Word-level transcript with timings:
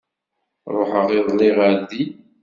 Ruḥeɣ 0.73 1.07
iḍelli 1.17 1.49
ɣer 1.57 1.73
din. 1.89 2.11